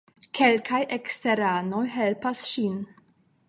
Kelkaj 0.37 0.79
eksterteranoj 0.97 1.85
helpas 1.99 2.45
ŝin. 2.55 2.85